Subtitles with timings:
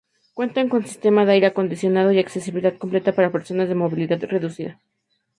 [0.33, 4.79] Cuentan con sistema de aire acondicionado y accesibilidad completa para personas con movilidad reducida.